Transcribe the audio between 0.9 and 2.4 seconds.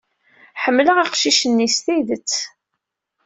aqcic-nni s tidet.